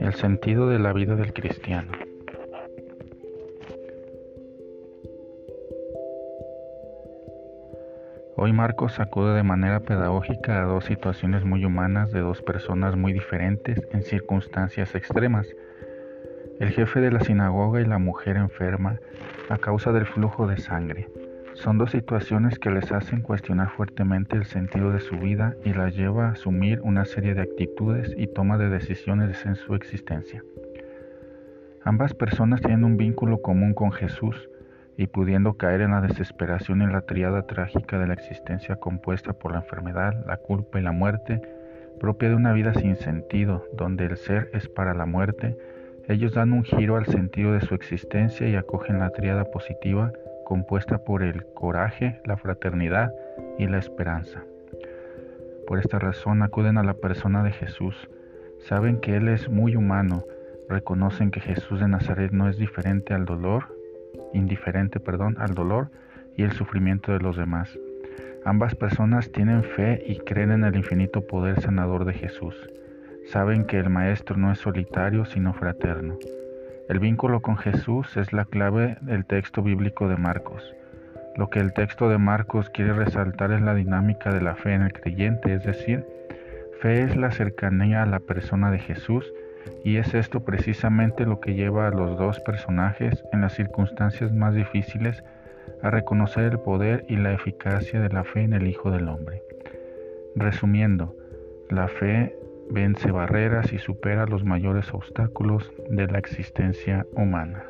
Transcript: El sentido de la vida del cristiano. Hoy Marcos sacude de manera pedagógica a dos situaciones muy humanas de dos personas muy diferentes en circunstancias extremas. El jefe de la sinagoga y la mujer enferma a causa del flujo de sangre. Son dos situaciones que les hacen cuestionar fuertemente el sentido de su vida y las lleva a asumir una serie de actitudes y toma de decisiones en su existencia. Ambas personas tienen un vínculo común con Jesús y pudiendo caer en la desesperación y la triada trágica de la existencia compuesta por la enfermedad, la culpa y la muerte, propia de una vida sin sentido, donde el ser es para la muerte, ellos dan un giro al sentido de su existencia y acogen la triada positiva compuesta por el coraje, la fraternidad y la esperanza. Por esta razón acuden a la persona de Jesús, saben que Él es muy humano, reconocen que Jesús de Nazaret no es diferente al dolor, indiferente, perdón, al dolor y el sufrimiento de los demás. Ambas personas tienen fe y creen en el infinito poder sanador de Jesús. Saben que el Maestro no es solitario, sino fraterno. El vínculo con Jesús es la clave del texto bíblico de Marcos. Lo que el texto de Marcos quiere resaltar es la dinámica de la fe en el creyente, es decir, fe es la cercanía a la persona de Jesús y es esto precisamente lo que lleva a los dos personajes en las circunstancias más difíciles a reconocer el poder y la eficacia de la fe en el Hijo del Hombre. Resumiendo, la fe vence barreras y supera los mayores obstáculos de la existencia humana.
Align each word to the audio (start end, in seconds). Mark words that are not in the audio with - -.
El 0.00 0.14
sentido 0.14 0.68
de 0.68 0.78
la 0.78 0.92
vida 0.92 1.16
del 1.16 1.32
cristiano. 1.32 1.92
Hoy 8.36 8.52
Marcos 8.52 8.94
sacude 8.94 9.34
de 9.34 9.42
manera 9.42 9.80
pedagógica 9.80 10.62
a 10.62 10.64
dos 10.64 10.86
situaciones 10.86 11.44
muy 11.44 11.64
humanas 11.64 12.10
de 12.10 12.20
dos 12.20 12.42
personas 12.42 12.96
muy 12.96 13.12
diferentes 13.12 13.80
en 13.92 14.02
circunstancias 14.02 14.94
extremas. 14.94 15.46
El 16.58 16.70
jefe 16.70 17.00
de 17.00 17.10
la 17.10 17.20
sinagoga 17.20 17.80
y 17.80 17.84
la 17.84 17.98
mujer 17.98 18.36
enferma 18.36 18.98
a 19.48 19.58
causa 19.58 19.92
del 19.92 20.06
flujo 20.06 20.46
de 20.46 20.56
sangre. 20.56 21.08
Son 21.54 21.78
dos 21.78 21.90
situaciones 21.90 22.58
que 22.58 22.70
les 22.70 22.90
hacen 22.92 23.22
cuestionar 23.22 23.70
fuertemente 23.70 24.36
el 24.36 24.44
sentido 24.44 24.92
de 24.92 25.00
su 25.00 25.18
vida 25.18 25.56
y 25.64 25.74
las 25.74 25.94
lleva 25.96 26.28
a 26.28 26.32
asumir 26.32 26.80
una 26.82 27.04
serie 27.04 27.34
de 27.34 27.42
actitudes 27.42 28.14
y 28.16 28.28
toma 28.28 28.56
de 28.56 28.68
decisiones 28.68 29.44
en 29.44 29.56
su 29.56 29.74
existencia. 29.74 30.42
Ambas 31.82 32.14
personas 32.14 32.60
tienen 32.60 32.84
un 32.84 32.96
vínculo 32.96 33.42
común 33.42 33.74
con 33.74 33.90
Jesús 33.92 34.48
y 34.96 35.06
pudiendo 35.06 35.54
caer 35.54 35.80
en 35.80 35.90
la 35.90 36.00
desesperación 36.00 36.82
y 36.82 36.86
la 36.86 37.02
triada 37.02 37.46
trágica 37.46 37.98
de 37.98 38.06
la 38.06 38.14
existencia 38.14 38.76
compuesta 38.76 39.32
por 39.32 39.52
la 39.52 39.58
enfermedad, 39.58 40.24
la 40.26 40.36
culpa 40.36 40.78
y 40.78 40.82
la 40.82 40.92
muerte, 40.92 41.40
propia 41.98 42.28
de 42.28 42.36
una 42.36 42.52
vida 42.52 42.74
sin 42.74 42.96
sentido, 42.96 43.64
donde 43.76 44.06
el 44.06 44.16
ser 44.16 44.50
es 44.52 44.68
para 44.68 44.94
la 44.94 45.06
muerte, 45.06 45.56
ellos 46.08 46.34
dan 46.34 46.52
un 46.52 46.64
giro 46.64 46.96
al 46.96 47.06
sentido 47.06 47.52
de 47.52 47.60
su 47.60 47.74
existencia 47.74 48.48
y 48.48 48.56
acogen 48.56 48.98
la 48.98 49.10
triada 49.10 49.44
positiva 49.44 50.12
compuesta 50.50 50.98
por 51.04 51.22
el 51.22 51.44
coraje, 51.54 52.20
la 52.24 52.36
fraternidad 52.36 53.14
y 53.56 53.68
la 53.68 53.78
esperanza. 53.78 54.42
Por 55.64 55.78
esta 55.78 56.00
razón 56.00 56.42
acuden 56.42 56.76
a 56.76 56.82
la 56.82 56.94
persona 56.94 57.44
de 57.44 57.52
Jesús, 57.52 58.10
saben 58.58 58.98
que 58.98 59.14
Él 59.14 59.28
es 59.28 59.48
muy 59.48 59.76
humano, 59.76 60.24
reconocen 60.68 61.30
que 61.30 61.38
Jesús 61.38 61.78
de 61.78 61.86
Nazaret 61.86 62.32
no 62.32 62.48
es 62.48 62.56
diferente 62.56 63.14
al 63.14 63.26
dolor, 63.26 63.78
indiferente, 64.34 64.98
perdón, 64.98 65.36
al 65.38 65.54
dolor 65.54 65.92
y 66.36 66.42
el 66.42 66.50
sufrimiento 66.50 67.12
de 67.12 67.20
los 67.20 67.36
demás. 67.36 67.78
Ambas 68.44 68.74
personas 68.74 69.30
tienen 69.30 69.62
fe 69.62 70.02
y 70.04 70.18
creen 70.18 70.50
en 70.50 70.64
el 70.64 70.74
infinito 70.74 71.24
poder 71.28 71.60
sanador 71.60 72.04
de 72.04 72.14
Jesús. 72.14 72.56
Saben 73.26 73.66
que 73.66 73.78
el 73.78 73.88
Maestro 73.88 74.36
no 74.36 74.50
es 74.50 74.58
solitario, 74.58 75.24
sino 75.26 75.52
fraterno. 75.52 76.18
El 76.90 76.98
vínculo 76.98 77.40
con 77.40 77.56
Jesús 77.56 78.16
es 78.16 78.32
la 78.32 78.44
clave 78.46 78.96
del 79.00 79.24
texto 79.24 79.62
bíblico 79.62 80.08
de 80.08 80.16
Marcos. 80.16 80.74
Lo 81.36 81.48
que 81.48 81.60
el 81.60 81.72
texto 81.72 82.08
de 82.08 82.18
Marcos 82.18 82.68
quiere 82.68 82.92
resaltar 82.92 83.52
es 83.52 83.60
la 83.60 83.76
dinámica 83.76 84.32
de 84.32 84.40
la 84.40 84.56
fe 84.56 84.74
en 84.74 84.82
el 84.82 84.92
creyente, 84.92 85.54
es 85.54 85.62
decir, 85.62 86.04
fe 86.80 87.02
es 87.02 87.14
la 87.14 87.30
cercanía 87.30 88.02
a 88.02 88.06
la 88.06 88.18
persona 88.18 88.72
de 88.72 88.80
Jesús 88.80 89.32
y 89.84 89.98
es 89.98 90.14
esto 90.14 90.40
precisamente 90.40 91.26
lo 91.26 91.38
que 91.38 91.54
lleva 91.54 91.86
a 91.86 91.92
los 91.92 92.18
dos 92.18 92.40
personajes 92.40 93.22
en 93.32 93.42
las 93.42 93.54
circunstancias 93.54 94.32
más 94.32 94.56
difíciles 94.56 95.22
a 95.84 95.90
reconocer 95.90 96.42
el 96.46 96.58
poder 96.58 97.04
y 97.06 97.14
la 97.14 97.32
eficacia 97.32 98.00
de 98.00 98.08
la 98.08 98.24
fe 98.24 98.42
en 98.42 98.52
el 98.52 98.66
Hijo 98.66 98.90
del 98.90 99.06
Hombre. 99.06 99.44
Resumiendo, 100.34 101.14
la 101.68 101.86
fe 101.86 102.34
vence 102.70 103.10
barreras 103.10 103.72
y 103.72 103.78
supera 103.78 104.26
los 104.26 104.44
mayores 104.44 104.92
obstáculos 104.94 105.70
de 105.88 106.06
la 106.06 106.18
existencia 106.18 107.06
humana. 107.12 107.64